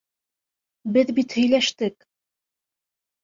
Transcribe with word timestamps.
Беҙ 0.95 1.11
бит 1.19 1.35
һөйләштек... 1.39 2.07